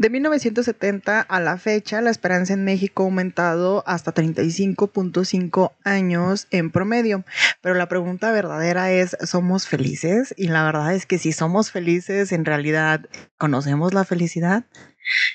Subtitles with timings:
[0.00, 6.70] De 1970 a la fecha, la esperanza en México ha aumentado hasta 35.5 años en
[6.70, 7.26] promedio.
[7.60, 10.32] Pero la pregunta verdadera es, ¿somos felices?
[10.38, 14.64] Y la verdad es que si somos felices, en realidad, ¿conocemos la felicidad?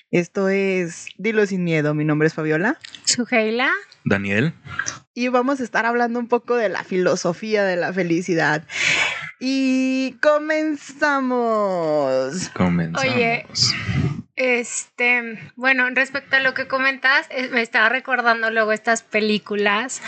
[0.09, 1.93] Esto es Dilo sin miedo.
[1.93, 2.79] Mi nombre es Fabiola.
[3.03, 3.69] Sugeila.
[4.03, 4.55] Daniel.
[5.13, 8.65] Y vamos a estar hablando un poco de la filosofía de la felicidad.
[9.39, 11.29] Y comenzamos.
[12.55, 13.03] Comenzamos.
[13.05, 13.45] Oye,
[14.35, 20.01] este, bueno, respecto a lo que comentas, eh, me estaba recordando luego estas películas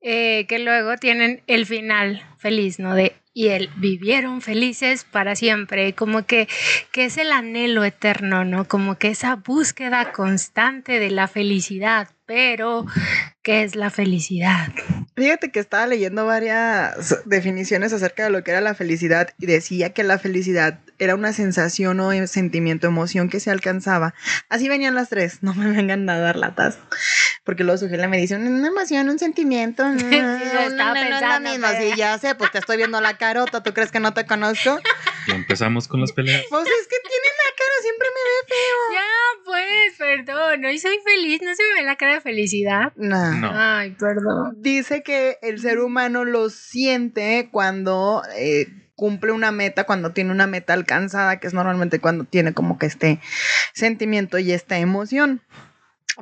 [0.00, 2.94] eh, que luego tienen el final feliz, ¿no?
[2.94, 6.48] De y él vivieron felices para siempre, como que,
[6.92, 8.66] que es el anhelo eterno, ¿no?
[8.66, 12.86] Como que esa búsqueda constante de la felicidad, pero
[13.42, 14.68] ¿qué es la felicidad?
[15.16, 19.92] Fíjate que estaba leyendo varias definiciones acerca de lo que era la felicidad y decía
[19.92, 24.14] que la felicidad era una sensación o sentimiento, emoción que se alcanzaba.
[24.48, 26.78] Así venían las tres, no me vengan a dar latas.
[27.50, 29.82] Porque luego Sujela me dice, una emoción, un sentimiento.
[29.90, 33.60] No, sí, estaba no, pensando, no, Sí, ya sé, pues te estoy viendo la carota,
[33.60, 34.78] ¿tú crees que no te conozco?
[35.26, 36.44] Empezamos con las peleas.
[36.48, 38.78] Pues es que tiene la cara, siempre me ve feo.
[38.92, 39.06] Ya,
[39.44, 42.92] pues, perdón, hoy soy feliz, no se me ve la cara de felicidad.
[42.94, 43.34] No.
[43.34, 43.50] No.
[43.52, 44.54] Ay, perdón.
[44.58, 50.46] Dice que el ser humano lo siente cuando eh, cumple una meta, cuando tiene una
[50.46, 53.18] meta alcanzada, que es normalmente cuando tiene como que este
[53.72, 55.42] sentimiento y esta emoción.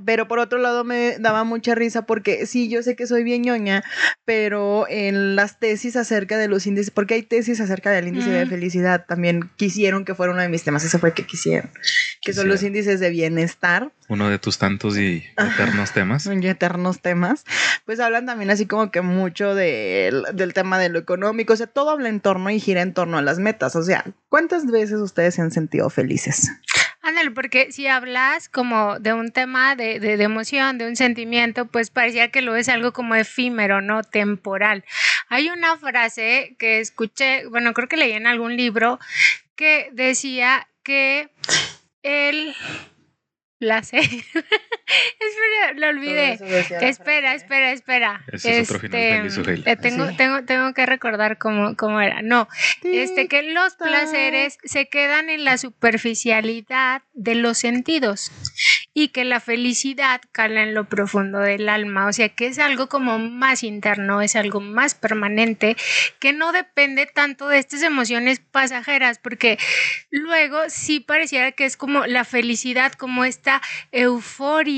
[0.05, 3.43] Pero por otro lado me daba mucha risa porque sí, yo sé que soy bien
[3.43, 3.83] ñoña,
[4.25, 8.47] pero en las tesis acerca de los índices, porque hay tesis acerca del índice de
[8.47, 11.71] felicidad, también quisieron que fuera uno de mis temas, ese fue el que quisieron,
[12.23, 13.91] que son los índices de bienestar.
[14.09, 16.27] Uno de tus tantos y eternos temas.
[16.41, 17.45] y eternos temas,
[17.85, 21.67] pues hablan también así como que mucho del- del tema de lo económico, o sea,
[21.67, 24.99] todo habla en torno y gira en torno a las metas, o sea, ¿cuántas veces
[25.01, 26.51] ustedes se han sentido felices?
[27.09, 31.65] Ándale, porque si hablas como de un tema de, de- de emoción, de un sentimiento,
[31.67, 34.03] pues parecía que lo es algo como efímero, ¿no?
[34.03, 34.85] Temporal.
[35.31, 38.99] Hay una frase que escuché, bueno, creo que leí en algún libro,
[39.57, 41.31] que decía que
[42.03, 42.55] el
[43.59, 44.05] placer.
[45.21, 46.39] espera, lo olvidé.
[46.81, 48.25] Espera, espera, espera.
[48.33, 49.29] Ese es otro final
[49.67, 50.17] eh, tengo, Sí.
[50.17, 52.23] tengo, tengo que recordar cómo, cómo era.
[52.23, 52.49] No,
[52.83, 58.31] este, que los placeres se quedan en la superficialidad de los sentidos
[58.95, 62.89] y que la felicidad cala en lo profundo del alma, o sea que es algo
[62.89, 65.77] como más interno, es algo más permanente,
[66.19, 69.59] que no depende tanto de estas emociones pasajeras, porque
[70.11, 73.63] luego sí pareciera que es como la felicidad, como esta
[73.93, 74.78] euforia,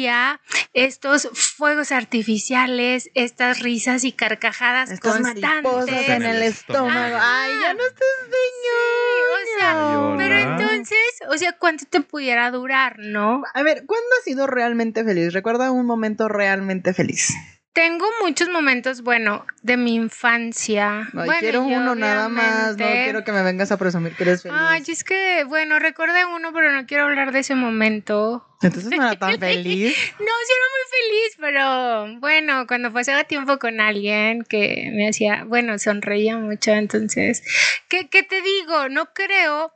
[0.72, 5.42] estos fuegos artificiales, estas risas y carcajadas Estas constantes.
[5.42, 7.16] mariposas en el estómago.
[7.16, 7.42] Ajá.
[7.42, 12.96] Ay, ya no estés Sí, o sea, pero entonces, o sea, ¿cuánto te pudiera durar,
[12.98, 13.42] no?
[13.54, 15.32] A ver, ¿cuándo has sido realmente feliz?
[15.32, 17.34] Recuerda un momento realmente feliz.
[17.72, 21.02] Tengo muchos momentos, bueno, de mi infancia.
[21.02, 24.42] Ay, Bueno, quiero uno nada más, no quiero que me vengas a presumir que eres
[24.42, 24.58] feliz.
[24.60, 28.44] Ay, es que, bueno, recordé uno, pero no quiero hablar de ese momento.
[28.60, 29.96] Entonces no era tan feliz.
[30.18, 35.44] No, sí era muy feliz, pero bueno, cuando pasaba tiempo con alguien que me hacía,
[35.44, 37.44] bueno, sonreía mucho, entonces,
[37.88, 38.88] ¿qué, qué te digo?
[38.88, 39.72] No creo,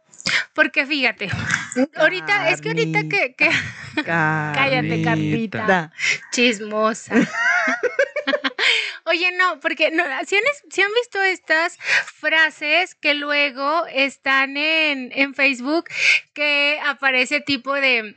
[0.54, 1.28] porque fíjate,
[1.96, 3.50] ahorita, es que ahorita que, que
[4.04, 5.58] cállate, Carlita.
[5.58, 5.92] Carlita,
[6.32, 7.14] chismosa.
[9.06, 15.12] Oye, no, porque no, si han, si han visto estas frases que luego están en,
[15.14, 15.84] en Facebook
[16.32, 18.16] que aparece tipo de,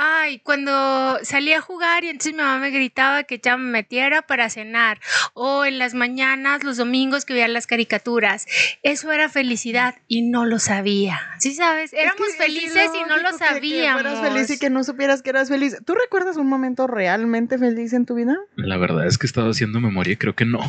[0.00, 4.22] ay, cuando salí a jugar y entonces mi mamá me gritaba que ya me metiera
[4.22, 5.00] para cenar,
[5.34, 8.46] o en las mañanas, los domingos que veía las caricaturas,
[8.84, 11.92] eso era felicidad y no lo sabía, ¿sí sabes?
[11.92, 14.02] Éramos Es que es felices y no lo ilógico que- Que sabíamos.
[14.02, 15.76] fueras feliz y que no supieras que eras feliz.
[15.84, 18.36] ¿Tú recuerdas un momento realmente feliz en tu vida?
[18.56, 20.60] La verdad es que he estado haciendo memoria y creo que no.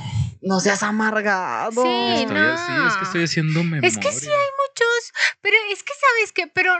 [0.41, 1.83] No seas amargado.
[1.83, 2.53] Sí, Estoy no.
[2.53, 3.87] así, es que estoy haciendo memoria.
[3.87, 6.73] Es que sí hay muchos, pero es que sabes que, pero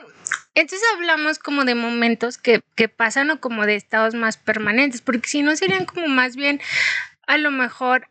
[0.55, 5.29] entonces hablamos como de momentos que, que pasan o como de estados más permanentes, porque
[5.29, 6.59] si no serían como más bien
[7.29, 8.07] a lo mejor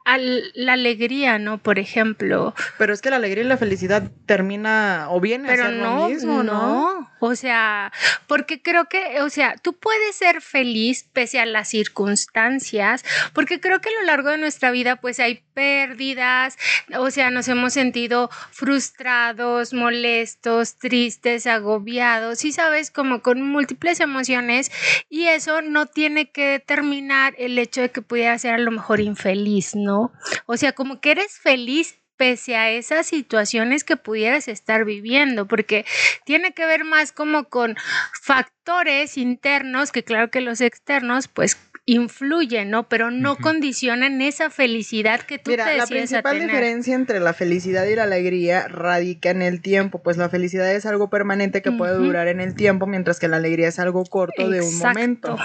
[0.54, 1.58] la alegría, ¿no?
[1.58, 2.54] Por ejemplo.
[2.78, 5.98] Pero es que la alegría y la felicidad termina o viene Pero a ser no,
[5.98, 7.00] lo mismo, ¿no?
[7.00, 7.10] no.
[7.20, 7.92] O sea,
[8.26, 13.80] porque creo que, o sea, tú puedes ser feliz pese a las circunstancias, porque creo
[13.80, 16.56] que a lo largo de nuestra vida pues hay pérdidas,
[16.96, 24.70] o sea, nos hemos sentido frustrados, molestos, tristes, agobiados, y sabes, como con múltiples emociones,
[25.08, 29.00] y eso no tiene que determinar el hecho de que pudiera ser a lo mejor
[29.00, 30.12] infeliz, ¿no?
[30.46, 35.86] O sea, como que eres feliz pese a esas situaciones que pudieras estar viviendo, porque
[36.26, 37.76] tiene que ver más como con
[38.20, 41.56] factores internos, que claro que los externos, pues
[41.86, 42.86] influyen, ¿no?
[42.86, 46.50] Pero no condicionan esa felicidad que tú Mira, te la a principal tener.
[46.50, 50.84] diferencia entre la felicidad y la alegría radica en el tiempo, pues la felicidad es
[50.84, 54.50] algo permanente que puede durar en el tiempo, mientras que la alegría es algo corto
[54.50, 55.38] de un momento.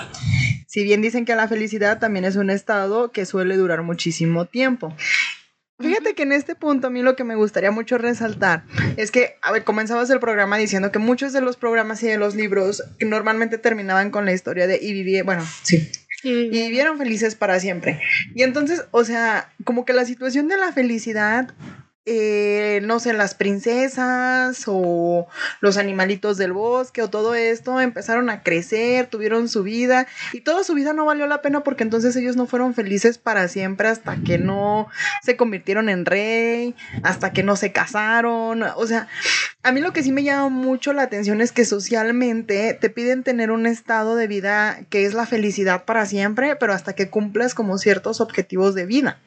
[0.68, 4.94] Si bien dicen que la felicidad también es un estado que suele durar muchísimo tiempo.
[5.80, 8.64] Fíjate que en este punto a mí lo que me gustaría mucho resaltar
[8.96, 12.18] es que, a ver, comenzabas el programa diciendo que muchos de los programas y de
[12.18, 15.92] los libros que normalmente terminaban con la historia de y viví, bueno, sí,
[16.24, 18.00] y vivieron felices para siempre.
[18.34, 21.54] Y entonces, o sea, como que la situación de la felicidad,
[22.06, 25.26] eh, no sé, las princesas o
[25.62, 30.66] los animalitos del bosque o todo esto empezaron a crecer, tuvieron su vida y toda
[30.66, 34.18] su vida no valió la pena porque entonces ellos no fueron felices para siempre hasta
[34.18, 34.90] que no
[35.22, 38.64] se convirtieron en rey, hasta que no se casaron.
[38.76, 39.08] O sea,
[39.64, 43.24] a mí lo que sí me llama mucho la atención es que socialmente te piden
[43.24, 47.54] tener un estado de vida que es la felicidad para siempre, pero hasta que cumplas
[47.56, 49.22] como ciertos objetivos de vida.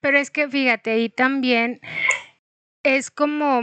[0.00, 1.80] Pero es que fíjate, ahí también
[2.82, 3.62] es como,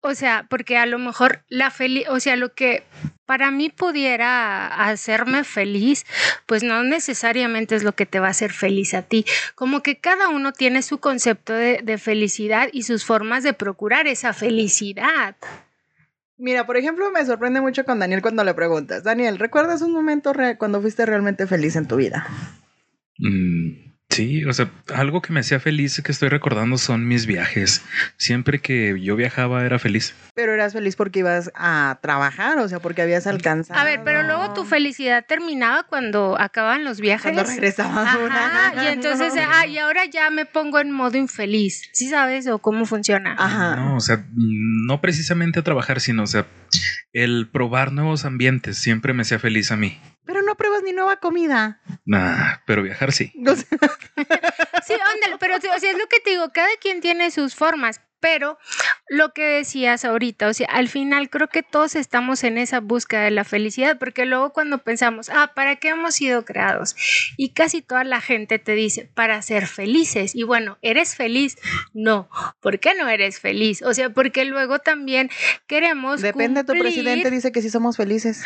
[0.00, 2.84] o sea, porque a lo mejor la feliz, o sea, lo que
[3.26, 6.06] para mí pudiera hacerme feliz,
[6.46, 9.24] pues no necesariamente es lo que te va a hacer feliz a ti.
[9.56, 14.06] Como que cada uno tiene su concepto de, de felicidad y sus formas de procurar
[14.06, 15.34] esa felicidad.
[16.38, 20.32] Mira, por ejemplo, me sorprende mucho con Daniel cuando le preguntas, Daniel, ¿recuerdas un momento
[20.32, 22.26] re- cuando fuiste realmente feliz en tu vida?
[23.18, 27.82] Mm, sí, o sea, algo que me hacía feliz que estoy recordando son mis viajes.
[28.16, 30.14] Siempre que yo viajaba era feliz.
[30.34, 33.78] Pero eras feliz porque ibas a trabajar, o sea, porque habías alcanzado.
[33.78, 37.32] A ver, pero luego tu felicidad terminaba cuando acaban los viajes.
[37.32, 38.84] Cuando regresabas Ajá, una.
[38.84, 41.88] y entonces, ah, y ahora ya me pongo en modo infeliz.
[41.92, 43.34] ¿Sí sabes o cómo funciona?
[43.38, 43.76] Ajá.
[43.76, 46.46] No, o sea, no precisamente a trabajar, sino, o sea,
[47.12, 49.98] el probar nuevos ambientes siempre me hacía feliz a mí.
[50.56, 51.80] Pruebas ni nueva comida.
[52.04, 53.32] Nah, pero viajar sí.
[53.46, 53.66] O sea,
[54.86, 58.00] Sí, ándale, pero o sea, es lo que te digo, cada quien tiene sus formas.
[58.18, 58.58] Pero
[59.08, 63.20] lo que decías ahorita, o sea, al final creo que todos estamos en esa búsqueda
[63.22, 66.96] de la felicidad, porque luego cuando pensamos, ah, ¿para qué hemos sido creados?
[67.36, 70.34] Y casi toda la gente te dice, para ser felices.
[70.34, 71.56] Y bueno, ¿eres feliz?
[71.92, 72.28] No.
[72.60, 73.82] ¿Por qué no eres feliz?
[73.82, 75.30] O sea, porque luego también
[75.66, 76.22] queremos.
[76.22, 78.42] Depende, tu cumplir- presidente dice que sí somos felices.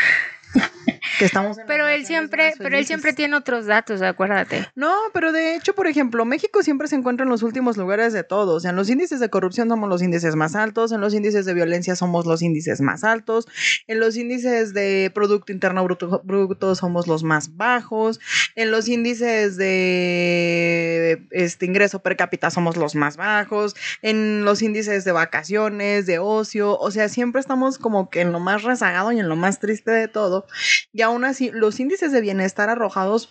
[1.19, 4.67] que estamos en las Pero él siempre, pero él siempre tiene otros datos, acuérdate.
[4.75, 8.25] No, pero de hecho, por ejemplo, México siempre se encuentra en los últimos lugares de
[8.25, 8.55] todo.
[8.55, 11.44] O sea, en los índices de corrupción somos los índices más altos, en los índices
[11.47, 13.47] de violencia somos los índices más altos,
[13.87, 18.20] en los índices de Producto Interno Bruto, bruto somos los más bajos,
[18.55, 25.05] en los índices de este ingreso per cápita somos los más bajos, en los índices
[25.05, 29.20] de vacaciones, de ocio, o sea, siempre estamos como que en lo más rezagado y
[29.20, 30.46] en lo más triste de todo.
[30.92, 33.31] Y aún así, los índices de bienestar arrojados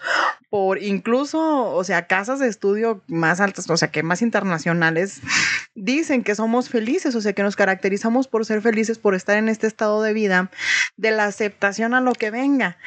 [0.50, 5.22] por incluso, o sea, casas de estudio más altas, o sea, que más internacionales,
[5.76, 9.50] dicen que somos felices, o sea, que nos caracterizamos por ser felices, por estar en
[9.50, 10.50] este estado de vida,
[10.98, 12.78] de la aceptación a lo que venga.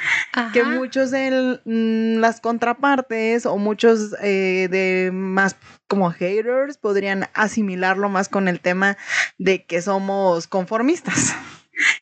[0.52, 7.28] Que muchos de el- mm, las contrapartes o muchos eh, de más como haters podrían
[7.34, 8.96] asimilarlo más con el tema
[9.38, 11.34] de que somos conformistas.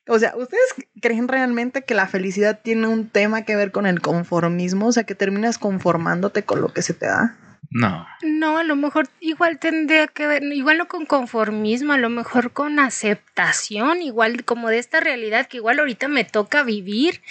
[0.09, 4.01] O sea, ¿ustedes creen realmente que la felicidad tiene un tema que ver con el
[4.01, 4.89] conformismo?
[4.89, 7.37] O sea, que terminas conformándote con lo que se te da.
[7.73, 12.11] No, No, a lo mejor igual tendría que ver, igual no con conformismo, a lo
[12.11, 17.23] mejor con aceptación, igual como de esta realidad que igual ahorita me toca vivir,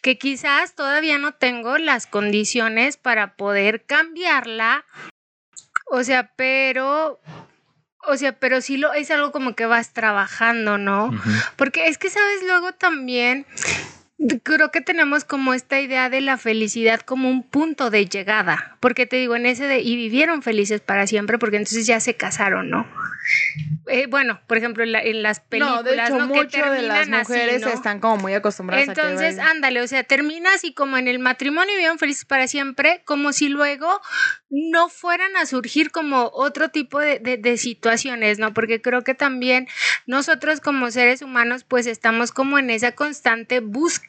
[0.00, 4.86] que quizás todavía no tengo las condiciones para poder cambiarla.
[5.90, 7.20] O sea, pero,
[8.06, 11.10] o sea, pero sí lo es algo como que vas trabajando, ¿no?
[11.56, 12.42] Porque es que, ¿sabes?
[12.46, 13.46] Luego también
[14.42, 18.76] creo que tenemos como esta idea de la felicidad como un punto de llegada.
[18.80, 22.14] Porque te digo, en ese de, y vivieron felices para siempre, porque entonces ya se
[22.16, 22.86] casaron, ¿no?
[23.88, 26.32] Eh, bueno, por ejemplo, en, la- en las películas, no, de hecho, ¿no?
[26.32, 27.68] Que de las así, mujeres ¿no?
[27.68, 31.18] están como muy acostumbradas a que Entonces, ándale, o sea, terminas y como en el
[31.18, 34.00] matrimonio vivieron felices para siempre, como si luego
[34.50, 38.52] no fueran a surgir como otro tipo de, de- de situaciones, ¿no?
[38.54, 39.68] Porque creo que también
[40.06, 44.03] nosotros como seres humanos pues estamos como en esa constante búsqueda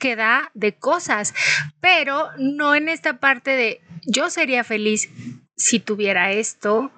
[0.54, 1.34] de cosas,
[1.82, 5.10] pero no en esta parte de yo sería feliz
[5.58, 6.92] si tuviera esto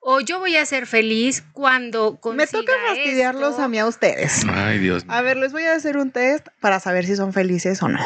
[0.00, 3.62] o yo voy a ser feliz cuando Me toca consiga fastidiarlos esto.
[3.62, 4.44] a mí a ustedes.
[4.48, 5.14] ay Dios mío.
[5.14, 8.00] A ver, les voy a hacer un test para saber si son felices o no.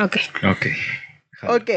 [0.00, 0.16] Ok.
[0.50, 0.66] Ok.
[1.48, 1.70] Ok,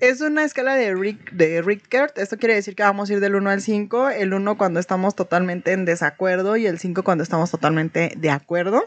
[0.00, 2.18] es una escala de, Rick, de Rickert.
[2.18, 4.10] Esto quiere decir que vamos a ir del 1 al 5.
[4.10, 8.84] El 1 cuando estamos totalmente en desacuerdo y el 5 cuando estamos totalmente de acuerdo.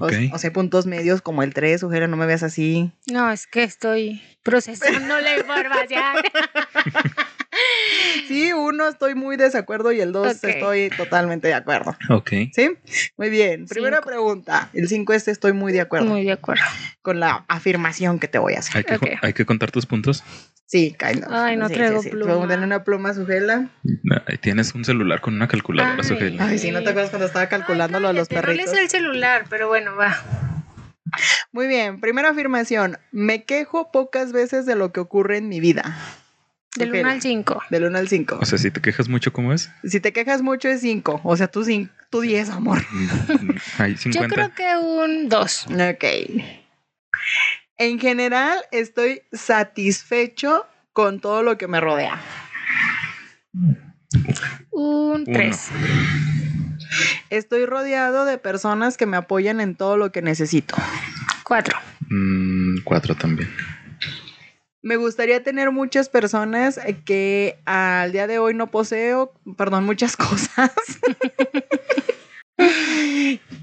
[0.00, 0.12] O, Ok.
[0.32, 2.90] o sea, puntos medios como el 3, Ujera, no me veas así.
[3.06, 6.02] No, es que estoy procesando la información.
[8.28, 10.44] Sí, uno estoy muy desacuerdo y el 2 Ok.
[10.44, 11.96] estoy totalmente de acuerdo.
[12.10, 12.30] Ok.
[12.52, 12.70] ¿Sí?
[13.16, 13.66] Muy bien.
[13.66, 14.08] Primera Cinco.
[14.08, 14.70] pregunta.
[14.72, 16.64] El 5 este estoy muy de acuerdo Muy de acuerdo.
[17.02, 18.76] con la afirmación que te voy a hacer.
[18.78, 19.06] Hay que, Ok.
[19.22, 20.22] hay que contar tus puntos.
[20.66, 21.30] Sí, kind of.
[21.32, 22.10] Ay, no Sí, traigo sí, sí.
[22.10, 22.36] pluma.
[22.38, 23.68] Una pluma, Sujela.
[24.40, 26.04] Tienes un celular con una calculadora, Ay.
[26.08, 26.36] Sujel.
[26.40, 28.66] Ay, sí, ¿no te acuerdas cuando estaba calculando lo de los perritos?
[28.66, 30.16] No lees el celular, pero bueno, va.
[31.52, 32.98] Muy bien, primera afirmación.
[33.12, 35.96] Me quejo pocas veces de lo que ocurre en mi vida.
[36.76, 36.96] Del Ok.
[37.00, 37.62] 1 al 5.
[37.70, 38.38] Del 1 al 5.
[38.42, 39.70] O sea, si te quejas mucho, ¿cómo es?
[39.84, 41.20] Si te quejas mucho es 5.
[41.22, 42.82] O sea, tú, cin- tú 10, amor.
[43.78, 44.34] Hay Yo 50.
[44.34, 45.66] creo que un 2.
[45.66, 46.04] Ok.
[47.76, 52.20] En general, estoy satisfecho con todo lo que me rodea.
[53.52, 53.80] Un
[54.70, 55.24] Uno.
[55.32, 55.68] 3.
[57.30, 60.76] Estoy rodeado de personas que me apoyan en todo lo que necesito.
[61.44, 61.78] 4.
[62.10, 63.48] Mm, cuatro también.
[64.84, 70.72] Me gustaría tener muchas personas que al día de hoy no poseo, perdón, muchas cosas.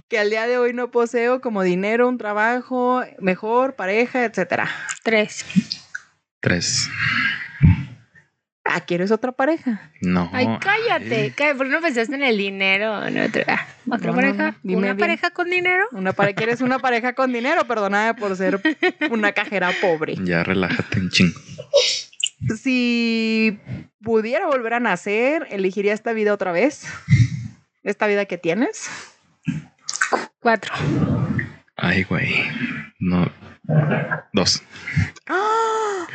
[0.09, 4.67] que al día de hoy no poseo como dinero, un trabajo mejor, pareja, etcétera.
[5.03, 5.45] 3.
[6.39, 6.89] Tres.
[8.73, 9.91] Ah, ¿quieres otra pareja?
[10.01, 10.29] No.
[10.31, 11.33] Ay, cállate.
[11.35, 13.05] Cállate, ¿Por qué no pensaste en el dinero?
[13.05, 14.51] En ah, ¿Otra No, pareja?
[14.51, 14.97] no, dime ¿Una bien.
[14.97, 15.85] pareja con dinero?
[15.91, 17.65] Una pare- ¿Quieres una pareja con dinero?
[17.65, 18.61] Perdóname por ser
[19.09, 20.15] una cajera pobre.
[20.23, 21.37] Ya relájate un chingo.
[22.57, 23.59] Si
[24.01, 26.85] pudiera volver a nacer, elegiría esta vida otra vez.
[27.83, 28.89] Esta vida que tienes.
[30.39, 30.73] 4.
[31.75, 32.33] Ay, güey.
[32.99, 33.29] No.
[34.33, 34.63] Dos.
[35.27, 36.05] ¡Ah!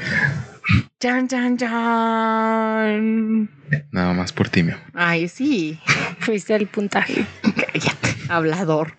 [1.01, 3.51] ¡Chan, chan, chan!
[3.93, 4.77] Nada más por ti, mío.
[4.95, 5.79] Ay, sí.
[6.21, 7.27] Fuiste el puntaje.
[7.43, 8.97] Cállate, hablador.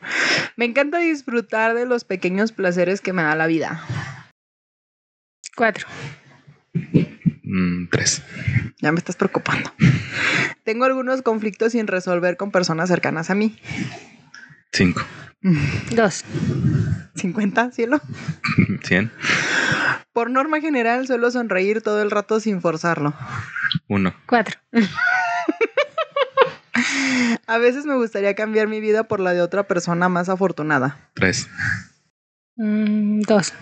[0.55, 3.83] Me encanta disfrutar de los pequeños placeres que me da la vida.
[5.55, 5.88] 4.
[7.43, 8.21] Mm, tres.
[8.81, 9.71] Ya me estás preocupando.
[10.63, 13.57] Tengo algunos conflictos sin resolver con personas cercanas a mí.
[14.71, 15.01] Cinco.
[15.41, 16.25] 2.
[17.15, 18.01] 50, cielo.
[18.83, 19.12] Cien.
[20.17, 23.13] Por norma general, suelo sonreír todo el rato sin forzarlo.
[23.88, 24.15] Uno.
[24.25, 24.59] 4.
[27.45, 31.07] A veces me gustaría cambiar mi vida por la de otra persona más afortunada.
[31.13, 31.47] Tres.
[32.55, 33.53] 2.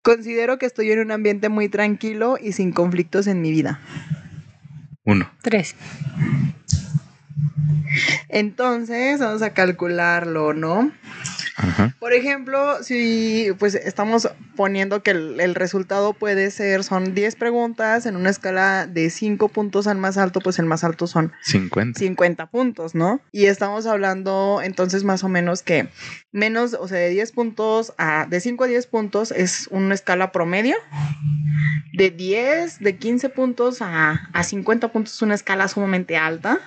[0.00, 3.80] Considero que estoy en un ambiente muy tranquilo y sin conflictos en mi vida.
[5.04, 5.30] Uno.
[5.42, 5.76] 3.
[8.30, 10.90] Entonces, vamos a calcularlo, ¿no?
[11.58, 11.94] Ajá.
[11.98, 18.06] Por ejemplo, si pues estamos poniendo que el, el resultado puede ser, son 10 preguntas
[18.06, 21.98] en una escala de 5 puntos al más alto, pues el más alto son Cincuenta.
[21.98, 23.20] 50 puntos, ¿no?
[23.32, 25.88] Y estamos hablando entonces más o menos que
[26.30, 30.32] menos, o sea, de 10 puntos a, de 5 a 10 puntos es una escala
[30.32, 30.76] promedio.
[31.92, 36.60] De 10, de 15 puntos a, a 50 puntos es una escala sumamente alta.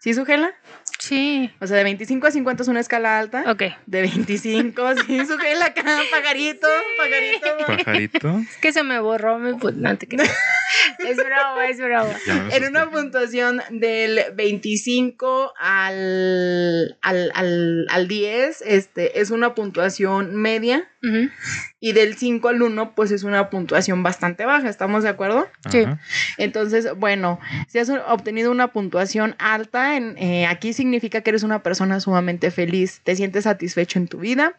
[0.00, 0.54] ¿Sí, Sujela?
[0.98, 1.50] Sí.
[1.60, 3.44] O sea, de 25 a 50 es una escala alta.
[3.50, 3.62] Ok.
[3.86, 6.66] De 25, sí, Sujela acá, pajarito,
[6.98, 7.66] pajarito.
[7.66, 8.38] Pajarito.
[8.50, 10.08] Es que se me borró mi put- no te.
[10.98, 12.50] Es broma, es broma.
[12.52, 20.88] En una puntuación del 25 al, al, al, al 10, este, es una puntuación media.
[21.78, 25.46] Y del 5 al 1, pues es una puntuación bastante baja, ¿estamos de acuerdo?
[25.70, 25.84] Sí.
[26.36, 31.62] Entonces, bueno, si has obtenido una puntuación alta, en, eh, aquí significa que eres una
[31.62, 34.58] persona sumamente feliz, te sientes satisfecho en tu vida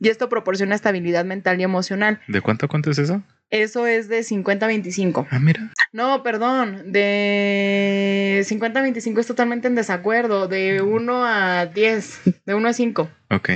[0.00, 2.20] y esto proporciona estabilidad mental y emocional.
[2.26, 3.22] ¿De cuánto cuánto es eso?
[3.52, 5.28] Eso es de 50 a 25.
[5.30, 5.70] Ah, mira.
[5.92, 12.54] No, perdón, de 50 a 25 es totalmente en desacuerdo, de 1 a 10, de
[12.54, 13.10] 1 a 5.
[13.30, 13.50] Ok.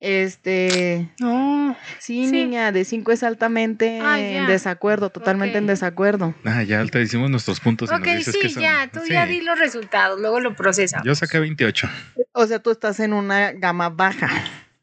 [0.00, 1.76] Este, No.
[1.98, 2.32] sí, Sí.
[2.32, 5.62] niña, de 5 es altamente Ah, en desacuerdo, totalmente Ok.
[5.62, 6.34] en desacuerdo.
[6.44, 7.90] Ah, ya te hicimos nuestros puntos.
[7.90, 8.88] y Ok, nos dices sí, que son- ya.
[8.92, 9.12] Tú Sí.
[9.12, 11.06] ya di los resultados, luego lo procesamos.
[11.06, 11.88] Yo saqué 28.
[12.32, 14.28] O sea, tú estás en una gama baja,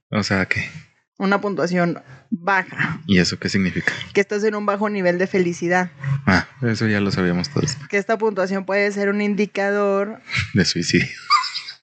[0.10, 0.70] O sea, ¿qué?
[1.18, 3.94] Una puntuación baja, ¿Y eso qué significa?
[4.14, 5.92] que estás en un bajo nivel de felicidad,
[6.26, 7.76] Ah, eso ya lo sabíamos todos.
[7.90, 10.20] que esta puntuación puede ser un indicador,
[10.54, 11.08] De suicidio.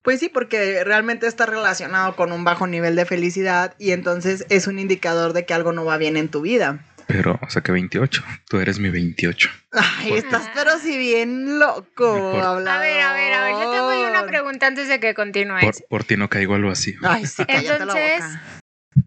[0.03, 4.67] pues sí, porque realmente está relacionado con un bajo nivel de felicidad y entonces es
[4.67, 6.85] un indicador de que algo no va bien en tu vida.
[7.09, 8.23] Pero saqué 28.
[8.49, 9.51] Tú eres mi 28.
[9.73, 12.07] Ay, estás pero si bien loco,
[12.41, 13.53] A ver, a ver, a ver.
[13.53, 15.83] Yo tengo una pregunta antes de que continúes.
[15.91, 16.99] por ti no caigo al vacío.
[17.03, 18.41] Ay, sí, la Entonces, boca.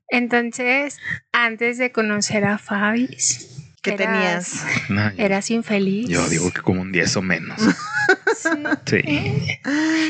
[0.09, 0.97] Entonces,
[1.31, 3.49] antes de conocer a Fabis,
[3.81, 4.89] ¿Qué eras- tenías?
[4.89, 6.07] No, yo, ¿Eras infeliz?
[6.09, 7.59] yo digo que como un 10 o menos.
[8.85, 9.01] Sí.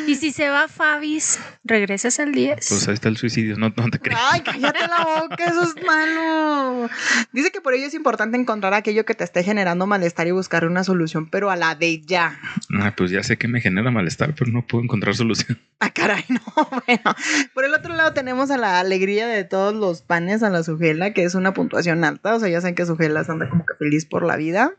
[0.07, 2.67] Y si se va Fabis, ¿regresas al 10?
[2.67, 3.57] Pues ahí está el suicidio.
[3.57, 4.19] No, no te crees.
[4.31, 6.89] Ay, cállate la boca, eso es malo.
[7.31, 10.65] Dice que por ello es importante encontrar aquello que te esté generando malestar y buscar
[10.65, 12.39] una solución, pero a la de ya.
[12.79, 15.59] Ah, pues ya sé que me genera malestar, pero no puedo encontrar solución.
[15.79, 16.41] Ah, caray, no,
[16.85, 17.15] bueno.
[17.53, 21.13] Por el otro lado tenemos a la alegría de todos los panes a la Sujela,
[21.13, 22.35] que es una puntuación alta.
[22.35, 24.73] O sea, ya saben que Sujela anda como que feliz por la vida.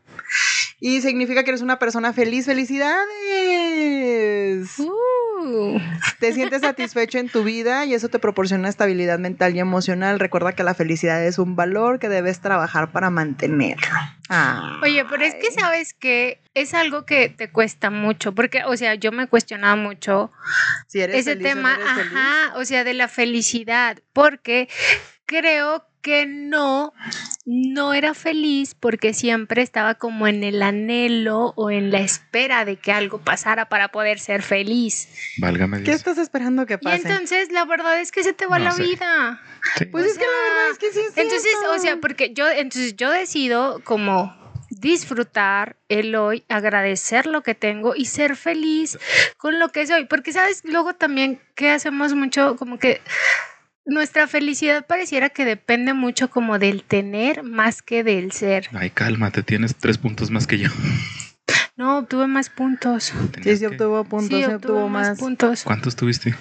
[0.79, 2.45] Y significa que eres una persona feliz.
[2.45, 4.77] ¡Felicidades!
[4.77, 5.79] Uh,
[6.19, 10.19] Te sientes satisfecho en tu vida y eso te proporciona estabilidad mental y emocional.
[10.19, 13.87] Recuerda que la felicidad es un valor que debes trabajar para mantenerlo.
[14.29, 14.79] Ah.
[14.83, 18.93] Oye, pero es que sabes que es algo que te cuesta mucho, porque, o sea,
[18.95, 20.31] yo me he cuestionado mucho
[20.87, 22.13] si eres ese feliz o no tema, feliz.
[22.55, 24.67] o sea, de la felicidad, porque
[25.25, 26.93] creo que no,
[27.45, 32.77] no era feliz porque siempre estaba como en el anhelo o en la espera de
[32.77, 35.09] que algo pasara para poder ser feliz.
[35.39, 36.97] Válgame ¿Qué estás esperando que Y pase?
[37.07, 38.83] entonces la verdad es que se te va No la sé.
[38.83, 39.41] vida.
[39.77, 39.85] Sí.
[39.85, 41.71] pues o es que la verdad es que sí es Entonces, cierto.
[41.73, 44.35] o sea, porque yo, entonces yo decido como
[44.69, 48.97] disfrutar el hoy, agradecer lo que tengo y ser feliz
[49.37, 50.05] con lo que soy.
[50.05, 50.61] Porque, ¿sabes?
[50.65, 53.01] Luego también que hacemos mucho como que
[53.87, 58.67] nuestra felicidad pareciera que depende mucho como del tener más que del ser.
[58.73, 60.69] Ay, cálmate, tienes tres puntos más que yo.
[61.77, 63.03] No, obtuve más puntos.
[63.03, 65.19] Sí, sí que- obtuvo puntos, sí, sí obtuve obtuvo más, más.
[65.19, 65.63] puntos.
[65.63, 66.35] ¿Cuántos tuviste?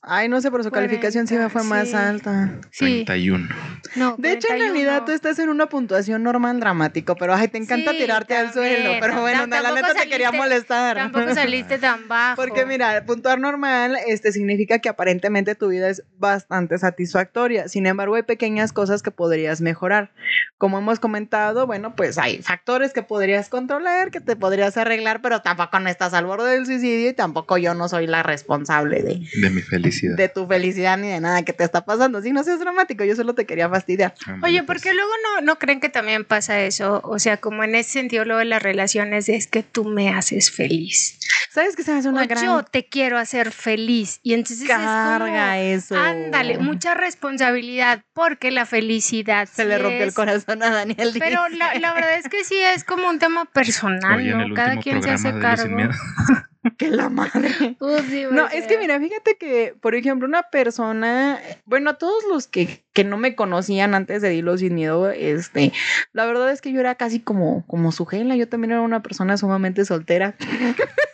[0.00, 1.94] Ay, no sé, pero su calificación sí me fue 40, más sí.
[1.96, 2.54] alta.
[2.70, 3.04] Sí.
[3.04, 3.48] 31.
[3.96, 4.64] No, De hecho, en 41.
[4.72, 8.54] realidad tú estás en una puntuación normal dramático, pero ay, te encanta Sí, tirarte al
[8.54, 8.92] suelo.
[9.00, 10.96] Pero bueno, Tam- la neta te quería molestar.
[10.96, 12.36] Tampoco saliste tan bajo.
[12.36, 17.68] Porque mira, puntuar normal este, significa que aparentemente tu vida es bastante satisfactoria.
[17.68, 20.10] Sin embargo, hay pequeñas cosas que podrías mejorar.
[20.56, 25.40] Como hemos comentado, bueno, pues hay factores que podrías controlar, que te podrías arreglar, pero
[25.42, 29.20] tampoco no estás al borde del suicidio y tampoco yo no soy la responsable de,
[29.40, 30.16] De mi felicidad.
[30.16, 32.20] de tu felicidad ni de nada que te está pasando.
[32.22, 34.14] Si no seas dramático, yo solo te quería fastidiar.
[34.26, 34.78] Ándale, Oye, pues.
[34.80, 38.24] porque luego no, no creen que también pasa eso, o sea, como en ese sentido
[38.24, 41.18] luego de las relaciones es que tú me haces feliz.
[41.50, 44.68] ¿Sabes que se me hace una o gran yo te quiero hacer feliz y entonces
[44.68, 45.96] carga es eso?
[45.96, 51.14] ándale, mucha responsabilidad porque la felicidad Se sí le rompió el corazón a Daniel.
[51.18, 54.54] Pero la, la verdad es que sí es como un tema personal, Oye, ¿no?
[54.54, 55.74] Cada quien se hace cargo.
[55.74, 55.90] Miedo.
[56.78, 57.76] que la madre.
[57.80, 62.24] Uf, sí, No, es que mira, fíjate que, por ejemplo, una persona, bueno, a todos
[62.28, 65.72] los que, que no me conocían antes de Dilo Sin Miedo, este,
[66.12, 69.02] la verdad es que yo era casi como, como su gela, yo también era una
[69.02, 70.34] persona sumamente soltera.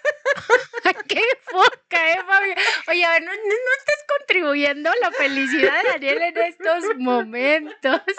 [1.08, 2.48] ¡Qué foca, eh, Fabi!
[2.88, 6.84] Oye, a ver, no, no- no estás contribuyendo a la felicidad de Daniel en estos
[6.98, 8.00] momentos.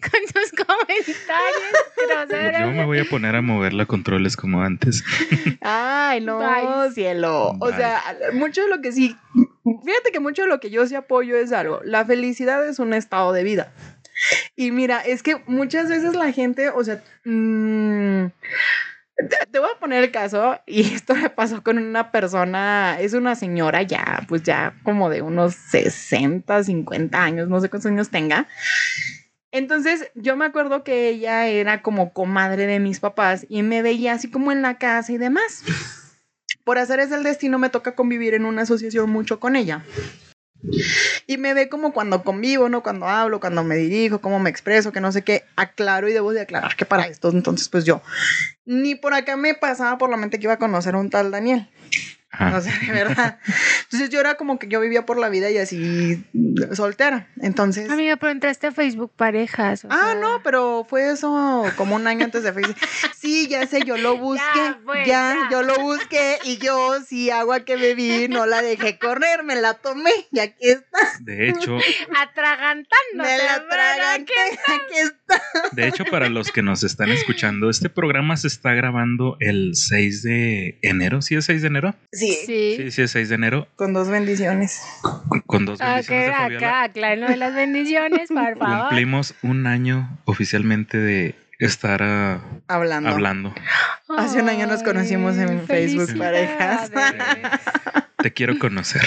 [0.00, 2.60] Con tus comentarios groseros.
[2.60, 5.04] Yo me voy a poner a mover la controles como antes.
[5.62, 6.92] Ay, no, Bye.
[6.92, 7.52] cielo.
[7.60, 9.16] O sea, mucho de lo que sí,
[9.84, 11.80] fíjate que mucho de lo que yo sí apoyo es algo.
[11.84, 13.72] La felicidad es un estado de vida.
[14.56, 18.26] Y mira, es que muchas veces la gente, o sea, mm,
[19.50, 23.34] te, voy a poner el caso, y esto me pasó con una persona, es una
[23.34, 28.46] señora ya, pues ya como de unos 60, 50 años, no sé cuántos años tenga.
[29.50, 34.12] Entonces, yo me acuerdo que ella era como comadre de mis papás y me veía
[34.12, 35.64] así como en la casa y demás.
[36.64, 39.84] Por hacer del destino me toca convivir en una asociación mucho con ella.
[41.26, 42.82] Y me ve como cuando convivo, ¿no?
[42.82, 46.32] Cuando hablo, cuando me dirijo, cómo me expreso, que no sé qué, aclaro y debo
[46.32, 48.02] de aclarar que para esto, entonces pues yo,
[48.64, 51.30] ni por acá me pasaba por la mente que iba a conocer a un tal
[51.30, 51.68] Daniel.
[52.30, 53.38] Ah, O sea, de verdad.
[53.84, 56.22] Entonces yo era como que yo vivía por la vida y así
[56.74, 57.26] soltera.
[57.40, 57.88] Entonces...
[57.90, 59.86] Amiga, pero entraste a Facebook parejas.
[59.86, 60.14] o Ah, sea.
[60.16, 62.76] no, pero fue eso como un año antes de Facebook.
[63.20, 64.42] Sí, ya sé, yo lo busqué.
[64.54, 65.48] Ya, Ya, pues, ya.
[65.50, 69.74] yo lo busqué y yo, sí, agua que bebí, no la dejé correr, me la
[69.74, 70.98] tomé y aquí está.
[71.20, 71.78] de hecho,
[72.16, 72.88] Atragantándote.
[73.14, 74.32] Me la hermana, tragan, ¿qué?
[74.72, 75.42] aquí está.
[75.72, 80.22] de hecho, para los que nos están escuchando, este programa se está grabando el 6
[80.22, 81.22] de enero.
[81.22, 81.94] ¿Sí es 6 de enero?
[82.12, 82.74] Sí, Sí.
[82.76, 83.68] Sí, sí es 6 de enero.
[83.76, 84.80] con dos bendiciones.
[85.28, 88.88] Con, con dos Ah, bendiciones que de acá, de las bendiciones, por favor.
[88.88, 93.10] Cumplimos un año oficialmente de estar ah, Hablando.
[93.10, 93.54] hablando.
[94.16, 96.90] Hace un año nos conocimos en Ay, Facebook felicidades.
[98.18, 99.02] Te quiero conocer.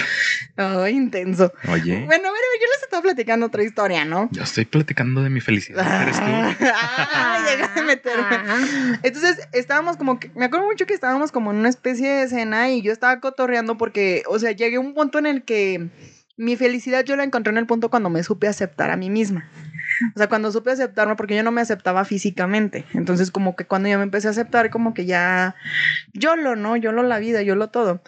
[0.56, 1.52] Oh, intenso.
[1.68, 4.28] Oye, Bueno, ver, yo les estaba platicando otra historia, ¿no?
[4.32, 6.02] yo estoy platicando de mi felicidad.
[6.02, 6.64] ¿Eres tú?
[7.14, 8.24] Ah, llegaste a meterme.
[8.30, 8.98] Ah.
[9.02, 12.70] Entonces estábamos como que, me acuerdo mucho que estábamos como en una especie de escena
[12.70, 15.88] y yo estaba cotorreando porque, o sea, llegué a un punto en el que
[16.38, 19.48] mi felicidad yo la encontré en el punto cuando me supe aceptar a mí misma.
[20.14, 22.84] O sea, cuando supe aceptarme, porque yo no me aceptaba físicamente.
[22.94, 25.54] Entonces, como que cuando yo me empecé a aceptar, como que ya,
[26.12, 26.76] yo lo, ¿no?
[26.76, 28.02] Yo lo la vida, yo lo todo.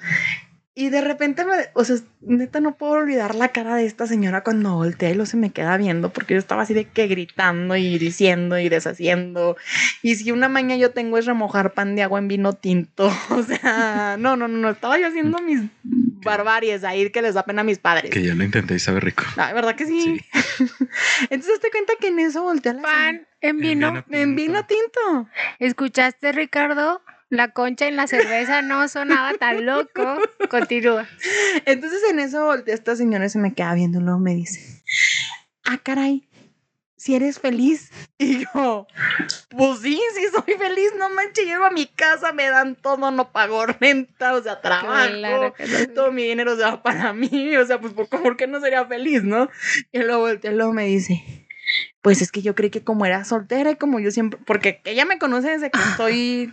[0.76, 4.42] Y de repente, me, o sea, neta no puedo olvidar la cara de esta señora
[4.42, 7.76] cuando voltea y lo se me queda viendo, porque yo estaba así de que gritando
[7.76, 9.56] y diciendo y deshaciendo.
[10.02, 13.42] Y si una maña yo tengo es remojar pan de agua en vino tinto, o
[13.44, 17.60] sea, no, no, no, no, estaba yo haciendo mis barbaries ahí que les da pena
[17.60, 18.10] a mis padres.
[18.10, 19.22] Que yo lo intenté y sabe rico.
[19.36, 20.20] Ah, ¿verdad que sí?
[21.30, 24.04] Entonces te cuenta que en eso voltea la Pan en vino.
[24.10, 25.28] En vino tinto.
[25.60, 27.00] ¿Escuchaste, Ricardo?
[27.30, 30.18] La concha en la cerveza no sonaba tan loco.
[30.50, 31.08] Continúa.
[31.64, 34.82] Entonces en eso voltea esta señora y se me queda viendo luego me dice,
[35.64, 36.28] ah, caray,
[37.04, 37.90] si eres feliz.
[38.16, 38.86] Y yo,
[39.50, 43.32] pues sí, sí soy feliz, no manches, llego a mi casa, me dan todo, no
[43.32, 45.94] pago renta, o sea, trabajo, Claro no.
[45.94, 49.22] todo mi dinero se va para mí, o sea, pues ¿por, qué no sería feliz,
[49.22, 49.50] no?
[49.92, 51.22] Y luego y luego me dice,
[52.04, 55.06] pues es que yo creí que como era soltera y como yo siempre, porque ella
[55.06, 56.52] me conoce desde que estoy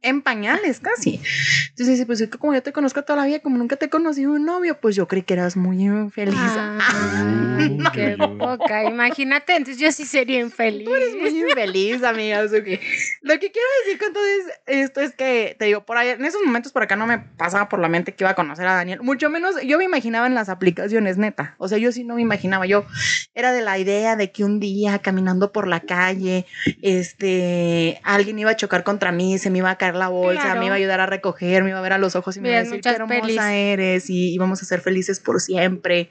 [0.00, 1.20] en pañales casi.
[1.68, 3.84] Entonces dice, pues es que como yo te conozco toda la vida, como nunca te
[3.84, 6.34] he conocido un novio, pues yo creí que eras muy infeliz.
[6.38, 8.84] Ay, qué poca.
[8.84, 10.84] Imagínate, entonces yo sí sería infeliz.
[10.86, 12.42] Tú eres muy infeliz, amiga.
[12.42, 16.24] Lo que quiero decir con todo es- esto es que, te digo, por ahí, en
[16.24, 18.74] esos momentos por acá no me pasaba por la mente que iba a conocer a
[18.74, 19.02] Daniel.
[19.02, 21.56] Mucho menos, yo me imaginaba en las aplicaciones, neta.
[21.58, 22.64] O sea, yo sí no me imaginaba.
[22.64, 22.86] Yo
[23.34, 26.46] era de la idea de que un día caminando por la calle,
[26.82, 30.60] este, alguien iba a chocar contra mí, se me iba a caer la bolsa, Claro.
[30.60, 32.48] me iba a ayudar a recoger, me iba a ver a los ojos y me
[32.50, 33.38] iba a decir qué hermosa pelis.
[33.40, 36.10] eres y íbamos a ser felices por siempre.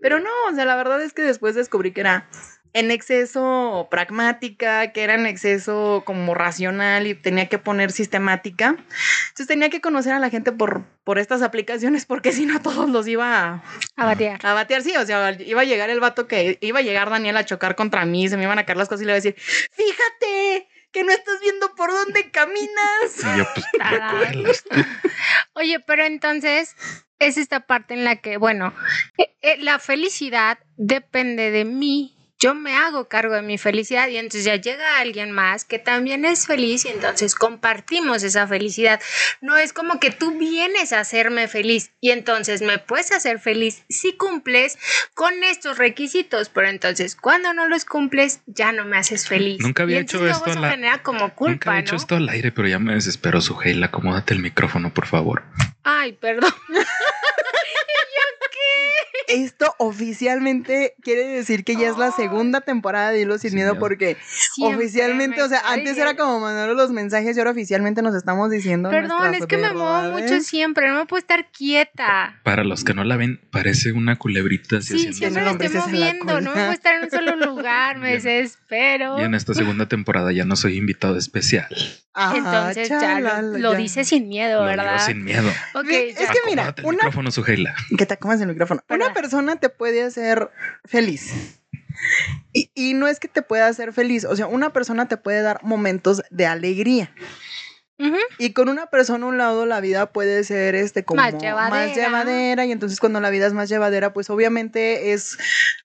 [0.00, 2.28] Pero no, o sea, la verdad es que después descubrí que era
[2.72, 8.76] en exceso pragmática, que era en exceso como racional y tenía que poner sistemática.
[9.30, 12.62] Entonces tenía que conocer a la gente por, por estas aplicaciones porque si no a
[12.62, 13.64] todos los iba a,
[13.96, 14.44] A batear.
[14.44, 14.82] a batear.
[14.82, 17.74] Sí, o sea, iba a llegar el vato que iba a llegar Daniel a chocar
[17.74, 20.68] contra mí, se me iban a caer las cosas y le iba a decir, fíjate
[20.92, 23.34] que no estás viendo por dónde caminas.
[23.34, 23.46] Y yo,
[24.42, 24.64] pues.
[25.54, 26.74] Oye, pero entonces
[27.18, 28.74] es esta parte en la que, bueno,
[29.18, 32.16] eh, eh, la felicidad depende de mí.
[32.42, 36.24] Yo me hago cargo de mi felicidad y entonces ya llega alguien más que también
[36.24, 38.98] es feliz y entonces compartimos esa felicidad.
[39.42, 43.84] No es como que tú vienes a hacerme feliz y entonces me puedes hacer feliz
[43.90, 44.78] si cumples
[45.12, 49.60] con estos requisitos, pero entonces cuando no los cumples ya no me haces feliz.
[49.60, 52.00] Nunca había Y hecho luego esto eso la- genera como Nunca culpa, he hecho ¿no?
[52.00, 53.84] esto al aire, pero ya me desespero, Suheil.
[53.84, 55.42] Acomódate el micrófono, por favor.
[55.82, 56.54] Ay, perdón.
[59.30, 64.16] Esto oficialmente quiere decir que ya es la segunda temporada de Hilo Sin Miedo porque
[64.54, 68.14] Siempre oficialmente, me o sea, antes era como mandar los mensajes y ahora oficialmente nos
[68.14, 68.90] estamos diciendo.
[68.90, 72.40] Perdón, es que me muevo mucho siempre, no me puedo estar quieta.
[72.42, 76.40] Para los que no la ven, parece una culebrita así Sí, siempre me estoy moviendo,
[76.40, 78.22] no me puedo estar en un solo lugar, me Bien.
[78.22, 79.20] desespero.
[79.20, 81.68] Y en esta segunda temporada ya no soy invitado especial.
[82.12, 83.78] Ah, Entonces ya chalala, lo, lo ya.
[83.78, 85.06] dice sin miedo, Lo digo ¿verdad?
[85.06, 85.48] sin miedo.
[85.74, 86.26] Ok, Es ya.
[86.32, 87.74] que mira, una- micrófono, Suheila.
[87.96, 88.82] Que te comas el micrófono.
[88.88, 89.12] Una.
[89.20, 90.50] Persona te puede hacer
[90.84, 91.58] feliz.
[92.52, 95.42] Y, y no es que te pueda hacer feliz, o sea, una persona te puede
[95.42, 97.12] dar momentos de alegría.
[98.38, 101.92] Y con una persona a un lado la vida puede ser este como Más llevadera.
[101.92, 105.36] llevadera, y entonces cuando la vida es más llevadera, pues obviamente es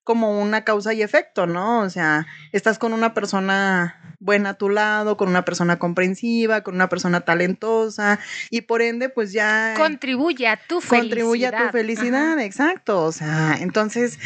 [0.06, 1.82] como una causa y efecto, ¿no?
[1.82, 6.76] O sea, estás con una persona buena a tu lado, con una persona comprensiva, con
[6.76, 11.00] una persona talentosa y por ende pues ya Contribuye a tu felicidad.
[11.02, 13.04] contribuye a tu felicidad, exacto.
[13.04, 14.20] O sea, entonces,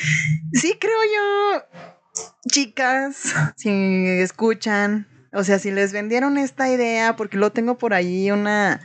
[0.54, 3.70] sí creo yo, chicas, si
[4.20, 8.82] escuchan, o sea, si les vendieron esta idea, porque lo tengo por ahí una,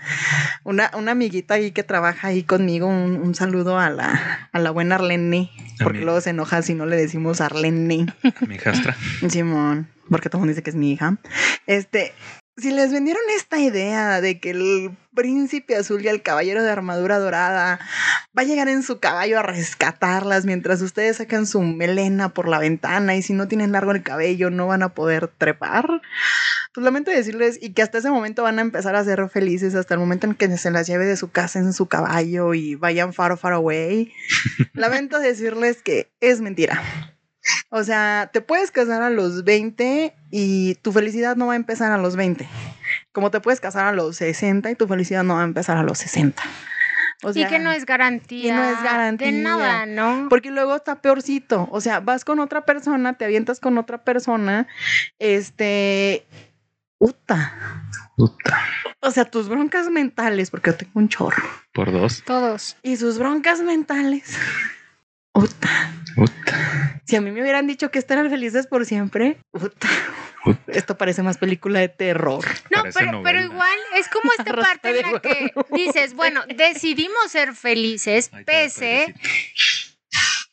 [0.65, 4.71] una, una amiguita ahí que trabaja ahí conmigo, un, un saludo a la, a la
[4.71, 5.51] buena Arlene,
[5.83, 8.07] porque luego se enoja si no le decimos Arlene.
[8.47, 8.95] Mi hijastra.
[9.31, 11.19] Simón, porque todo el mundo dice que es mi hija.
[11.67, 12.13] Este,
[12.57, 17.19] si les vendieron esta idea de que el príncipe azul y el caballero de armadura
[17.19, 17.81] dorada
[18.37, 22.61] va a llegar en su caballo a rescatarlas mientras ustedes sacan su melena por la
[22.61, 26.01] ventana y si no tienen largo el cabello no van a poder trepar,
[26.73, 29.95] pues lamento decirles y que hasta ese momento van a empezar a ser felices hasta
[29.95, 33.13] el momento en que se las lleve de su casa en su caballo y vayan
[33.13, 34.13] far far away.
[34.75, 37.14] lamento decirles que es mentira.
[37.71, 41.93] O sea, te puedes casar a los 20 y tu felicidad no va a empezar
[41.93, 42.49] a los 20.
[43.13, 45.83] Como te puedes casar a los 60 y tu felicidad no va a empezar a
[45.83, 46.43] los 60.
[47.23, 48.49] O y que no es garantía.
[48.49, 49.29] y no es garantía.
[49.29, 50.29] De nada, ¿no?
[50.29, 51.69] Porque luego está peorcito.
[51.71, 54.67] O sea, vas con otra persona, te avientas con otra persona,
[55.19, 56.27] este.
[56.99, 57.83] Puta.
[58.17, 58.61] Puta.
[59.01, 61.43] O sea, tus broncas mentales, porque yo tengo un chorro.
[61.73, 62.23] Por dos.
[62.25, 62.77] Todos.
[62.83, 64.37] Y sus broncas mentales
[65.35, 65.93] Uta.
[66.15, 67.01] Puta.
[67.05, 69.89] Si a mí me hubieran dicho que estarán felices por siempre, uta.
[70.67, 72.45] Esto parece más película de terror.
[72.71, 72.83] No,
[73.23, 78.31] pero, igual es como esta parte en de la que dices, bueno, decidimos ser felices
[78.33, 79.15] Ay, pese.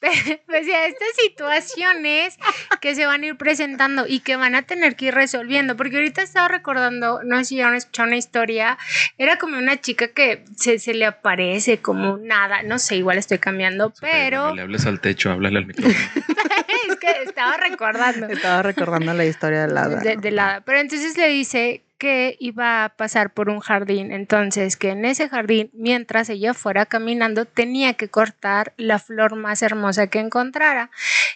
[0.48, 2.38] pese a estas situaciones
[2.82, 5.78] que se van a ir presentando y que van a tener que ir resolviendo.
[5.78, 8.78] Porque ahorita estaba recordando, no sé si ya han escuchado una historia,
[9.18, 13.40] era como una chica que se, se le aparece como nada, no sé, igual estoy
[13.40, 15.96] cambiando, pero No le hables al techo, háblale al micrófono.
[16.90, 18.28] es que estaba recordando.
[18.28, 22.84] Estaba recordando la historia de la de, de la- Pero entonces le dice que iba
[22.84, 27.94] a pasar por un jardín, entonces que en ese jardín, mientras ella fuera caminando, tenía
[27.94, 30.90] que cortar la flor más hermosa que encontrara.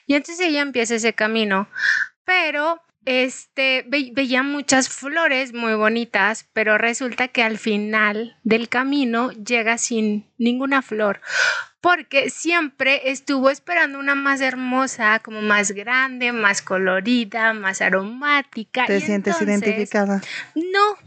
[0.07, 1.69] Y entonces ella empieza ese camino,
[2.23, 9.29] pero este ve- veía muchas flores muy bonitas, pero resulta que al final del camino
[9.33, 11.21] llega sin ninguna flor.
[11.85, 18.87] Porque siempre estuvo esperando una más hermosa, como más grande, más colorida, más aromática.
[18.87, 20.19] ¿Te y sientes entonces- identificada?
[20.55, 20.97] No.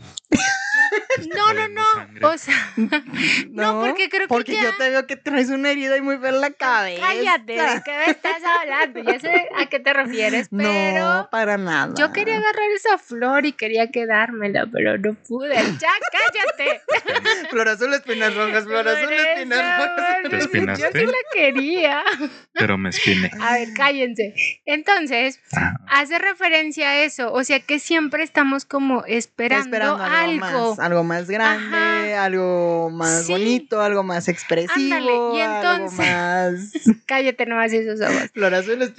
[1.35, 1.83] No, no, no.
[1.95, 2.27] sangre.
[2.27, 2.73] O sea,
[3.51, 6.19] no, porque creo que Porque ya- yo te veo que traes una herida y muy
[6.19, 7.03] fea en la cabeza.
[7.07, 9.01] cállate, ¿de qué me estás hablando?
[9.03, 11.95] Ya sé a qué te refieres, pero No, para nada.
[11.97, 15.55] yo quería agarrar esa flor y quería quedármela, pero no pude.
[15.55, 16.83] Ya, cállate.
[17.51, 20.79] Flor azul, espinas rojas, flor azul, espinas rojas.
[20.79, 22.05] Yo sí la quería.
[22.53, 23.31] Pero me espiné.
[23.41, 24.35] A ver, cállense.
[24.67, 30.45] Entonces, Ah, hace referencia a eso, o sea que siempre estamos como esperando, Esperando algo,
[30.45, 30.77] algo.
[30.79, 33.33] Más, algo más grande, algo más Sí.
[33.33, 36.73] bonito, algo más expresivo, Ándale, y algo entonces- más
[37.07, 38.31] Cállate nomás esos ojos.
[38.33, 38.95] flor azul.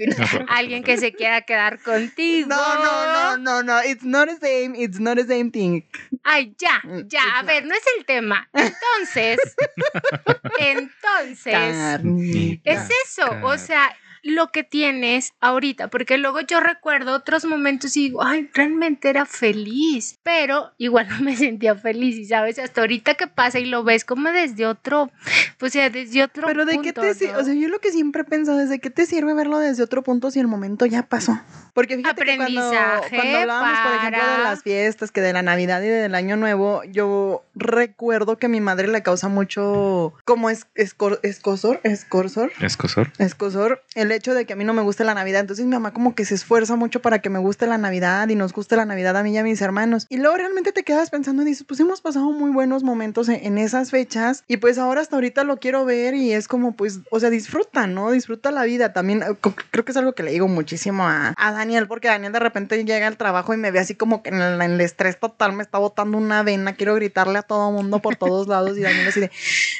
[0.49, 2.49] Alguien que se quiera quedar contigo.
[2.49, 5.81] No, no, no, no, no, it's not the same, it's not the same thing.
[6.23, 8.47] Ay, ya, Mm, ya, a ver, no es el tema.
[8.53, 9.39] Entonces,
[10.59, 12.71] entonces, Carnita.
[12.71, 18.01] es eso, o sea, lo que tienes ahorita, porque luego yo recuerdo otros momentos y
[18.10, 23.15] digo, ay, realmente era feliz, pero igual no me sentía feliz y sabes, hasta ahorita
[23.15, 25.12] que pasa y lo ves como desde otro,
[25.58, 27.39] pues, o sea, desde otro Pero de qué te sirve, ¿no?
[27.39, 29.84] o sea, yo lo que siempre he pensado es de qué te sirve verlo desde
[29.84, 31.39] otro punto si el momento ya pasó.
[31.73, 35.41] Porque fíjate que cuando, Aprendizaje cuando hablábamos, por ejemplo, de las fiestas, que de la
[35.41, 40.49] Navidad y del Año Nuevo, yo recuerdo que a mi madre le causa mucho como
[40.49, 43.12] es, escor- escosor, escorsor, escosor.
[43.19, 45.41] escosor, el hecho de que a mí no me guste la Navidad.
[45.41, 48.36] Entonces mi mamá como que se esfuerza mucho para que me guste la Navidad y
[48.36, 50.06] nos guste la Navidad a mí y a mis hermanos.
[50.10, 53.45] Y luego realmente te quedas pensando y dices, pues hemos pasado muy buenos momentos en,
[53.45, 57.00] en esas fechas y pues ahora hasta ahorita lo quiero ver y es como pues,
[57.12, 58.12] o sea, disfruta, ¿no?
[58.12, 58.93] Disfruta la vida.
[58.93, 59.36] También eh,
[59.72, 63.08] creo que es algo que le digo muchísimo a, Daniel porque Daniel de repente llega
[63.08, 65.63] al trabajo y me ve así como que en el, en el estrés total me
[65.63, 69.19] está botando una vena, quiero gritarle a todo mundo por todos lados y Daniel así
[69.19, 69.32] de,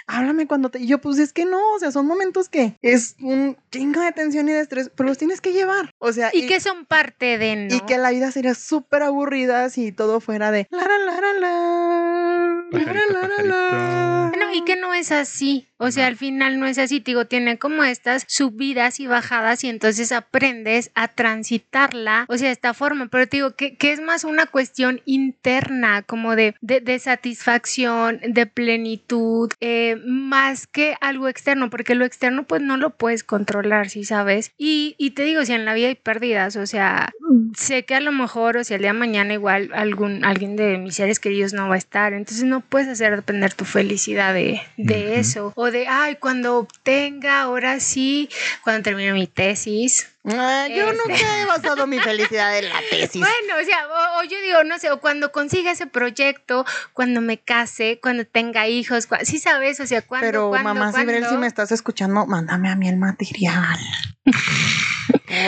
[0.08, 0.80] háblame cuando te...
[0.80, 4.12] Y yo, pues es que no, o sea, son momentos que es un chingo de
[4.20, 5.92] tensión y de estrés, pero los tienes que llevar.
[5.98, 7.76] O sea, Y que son parte de, ¿no?
[7.76, 11.34] y que la vida sería súper aburrida si todo fuera de la la la la
[11.40, 14.38] la Pajarito.
[14.38, 15.68] No, y que no es así.
[15.78, 16.08] O sea, No.
[16.10, 17.00] al final no es así.
[17.00, 22.48] Te digo, tiene como estas subidas y bajadas y entonces aprendes a transitarla, o sea,
[22.48, 23.08] de esta forma.
[23.08, 28.20] Pero te digo que, que es más una cuestión interna, como de, de, de satisfacción,
[28.28, 33.90] de plenitud, eh, más que algo externo, porque lo externo pues no lo puedes controlar,
[33.90, 34.52] ¿sí sabes?
[34.58, 37.12] Y, y te digo, si en la vida hay pérdidas, o sea,
[37.56, 40.78] sé que a lo mejor, o sea, el día de mañana igual algún, alguien de
[40.78, 44.62] mis seres queridos no va a estar, entonces no puedes hacer depender tu felicidad de,
[44.78, 48.30] de eso, o de, ay, cuando obtenga, ahora sí,
[48.64, 50.08] cuando termine mi tesis.
[50.26, 50.98] Ah, yo Este.
[50.98, 53.22] nunca he basado mi felicidad en la tesis.
[53.22, 57.22] Bueno, o sea, o, o yo digo, no sé, o cuando consiga ese proyecto, cuando
[57.22, 61.38] me case, cuando tenga hijos, cua- sí sabes, o sea, cuando, Pero mamá Sibrel, si
[61.38, 63.80] me estás escuchando, mándame a mí el material.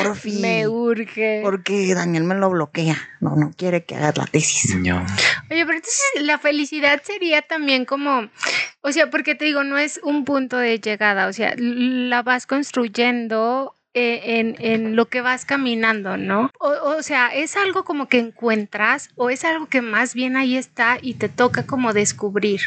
[0.04, 0.41] Por fin.
[0.41, 1.41] me urge.
[1.43, 2.97] Porque Daniel me lo bloquea.
[3.19, 4.76] No, no quiere que hagas la tesis.
[4.76, 5.06] No.
[5.51, 8.29] Oye, pero entonces la felicidad sería también como,
[8.79, 12.47] o sea, porque te digo, no es un punto de llegada, o sea, la vas
[12.47, 16.51] construyendo en, en lo que vas caminando, ¿no?
[16.60, 20.56] O, o sea, es algo como que encuentras o es algo que más bien ahí
[20.56, 22.62] está y te toca como descubrir.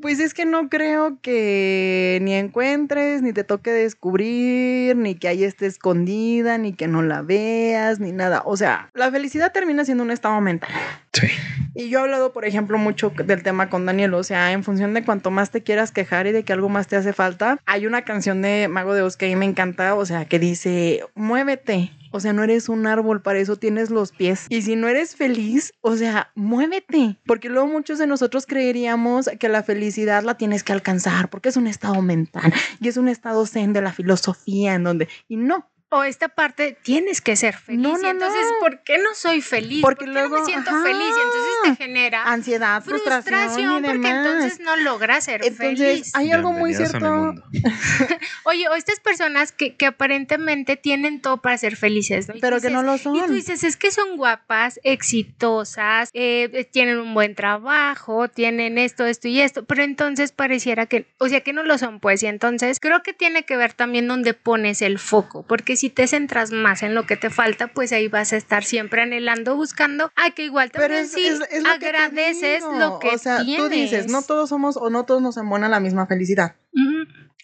[0.00, 5.44] Pues es que no creo que ni encuentres, ni te toque descubrir, ni que ahí
[5.44, 8.42] esté escondida, ni que no la veas, ni nada.
[8.44, 10.70] O sea, la felicidad termina siendo un estado mental.
[11.12, 11.28] Sí.
[11.74, 14.14] Y yo he hablado, por ejemplo, mucho del tema con Daniel.
[14.14, 16.88] O sea, en función de cuanto más te quieras quejar y de que algo más
[16.88, 19.94] te hace falta, hay una canción de Mago de Oz que a mí me encanta,
[19.98, 24.12] o sea, que dice, muévete O sea, no eres un árbol, para eso tienes los
[24.12, 24.46] pies.
[24.48, 27.16] Y si no eres feliz, o sea, muévete.
[27.26, 31.56] Porque luego muchos de nosotros creeríamos que la felicidad la tienes que alcanzar, porque es
[31.56, 35.08] un estado mental y es un estado zen de la filosofía en donde...
[35.28, 37.80] Y no, o esta parte tienes que ser feliz.
[37.80, 38.58] No, no, y entonces, no.
[38.60, 39.80] ¿por qué no soy feliz?
[39.82, 41.00] Porque ¿Por qué no luego, me siento ajá, feliz?
[41.00, 44.26] Y entonces te genera ansiedad, frustración, frustración y porque demás.
[44.26, 46.14] entonces no logras ser Entonces, feliz.
[46.14, 47.34] hay algo muy cierto.
[48.44, 52.34] Oye, o estas personas que, que aparentemente tienen todo para ser felices, ¿no?
[52.40, 53.34] Pero que no lo Y tú son.
[53.34, 59.40] dices, es que son guapas, exitosas, eh, tienen un buen trabajo, tienen esto, esto y
[59.40, 63.02] esto, pero entonces pareciera que, o sea, que no lo son, pues, y entonces creo
[63.02, 66.94] que tiene que ver también donde pones el foco, porque si te centras más en
[66.94, 70.70] lo que te falta, pues ahí vas a estar siempre anhelando, buscando, ay, que igual
[70.72, 72.72] Pero es, es- es lo que te agradeces digo.
[72.78, 73.62] lo que O sea, tienes.
[73.62, 76.56] tú dices, no todos somos o no todos nos embona la misma felicidad.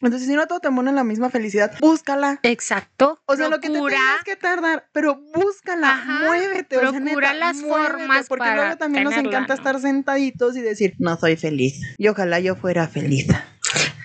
[0.00, 2.38] Entonces, si no todo te embona la misma felicidad, búscala.
[2.42, 3.20] Exacto.
[3.26, 6.76] O sea, lo que te tengas que tardar, pero búscala, Ajá, muévete.
[6.76, 9.54] o sea, procura neta, las muévete, formas Porque para luego también nos encanta ¿no?
[9.54, 11.80] estar sentaditos y decir, no soy feliz.
[11.96, 13.28] Y ojalá yo fuera feliz.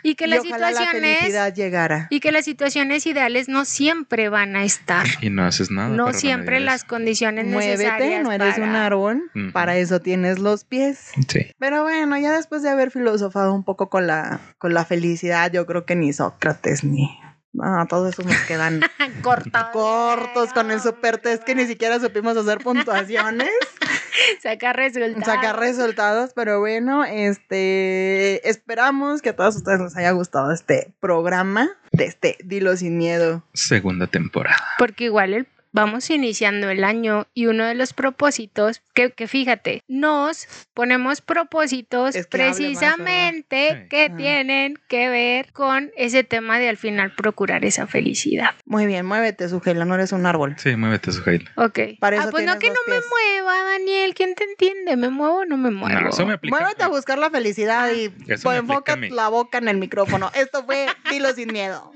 [0.03, 2.07] Y que y las ojalá la situaciones llegara.
[2.09, 5.05] y que las situaciones ideales no siempre van a estar.
[5.21, 5.89] Y no haces nada.
[5.89, 9.23] No siempre las condiciones Muévete, necesarias no eres un árbol.
[9.53, 11.11] Para eso tienes los pies.
[11.27, 11.51] Sí.
[11.59, 15.65] Pero bueno, ya después de haber filosofado un poco con la, con la felicidad, yo
[15.65, 17.09] creo que ni Sócrates ni.
[17.51, 18.79] No, todos esos nos quedan
[19.23, 19.63] cortos.
[19.73, 23.49] cortos con el super test que ni siquiera supimos hacer puntuaciones,
[24.43, 25.25] Sacar resultados.
[25.25, 31.69] sacar resultados, pero bueno, este esperamos que a todos ustedes les haya gustado este programa
[31.91, 33.43] de este Dilo sin miedo.
[33.53, 34.63] Segunda temporada.
[34.77, 39.83] Porque igual el- vamos iniciando el año y uno de los propósitos, que, que fíjate,
[39.87, 44.15] nos ponemos propósitos Es que hable más, precisamente que Ah.
[44.15, 48.51] tienen que ver con ese tema de al final procurar esa felicidad.
[48.65, 50.55] Muy bien, muévete, Sujela, no eres un árbol.
[50.57, 51.49] Sí, muévete, Sujail.
[51.55, 51.79] Ok.
[51.99, 54.13] Para ah, pues no que no me mueva, Daniel.
[54.15, 54.95] ¿Quién te entiende?
[54.97, 55.99] ¿Me muevo o no me muevo?
[55.99, 56.57] No, eso me aplica.
[56.57, 60.31] Muévete a buscar la felicidad y Eso pues, enfoca la boca en el micrófono.
[60.33, 61.91] Esto fue Dilo sin miedo.